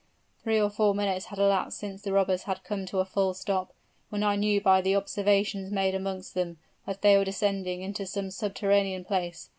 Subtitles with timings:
[0.41, 3.71] Three or four minutes had elapsed since the robbers had come to a full stop,
[4.09, 8.31] when I knew by the observations made amongst them, that they were descending into some
[8.31, 9.49] subterranean place.